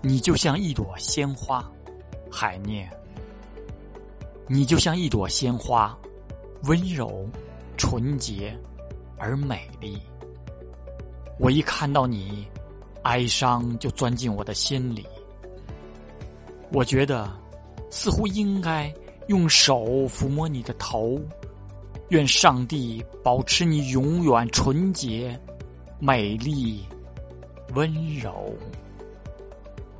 [0.00, 1.68] 你就像一朵鲜花，
[2.30, 2.88] 海念。
[4.46, 5.98] 你就像一朵鲜花，
[6.64, 7.28] 温柔、
[7.76, 8.56] 纯洁
[9.18, 10.00] 而美丽。
[11.38, 12.46] 我一看到你，
[13.02, 15.06] 哀伤就钻进我的心里。
[16.72, 17.30] 我觉得
[17.90, 18.92] 似乎应该
[19.26, 21.20] 用手抚摸你的头，
[22.08, 25.38] 愿上帝保持你永远纯洁、
[25.98, 26.86] 美丽、
[27.74, 28.54] 温柔。